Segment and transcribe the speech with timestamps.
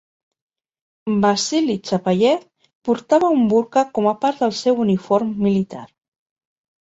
[1.25, 2.39] Vasily Chapayev
[2.89, 5.85] portava un burca com a part del seu uniform militar.